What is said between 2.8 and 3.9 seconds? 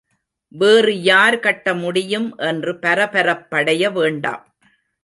பரபரப்படைய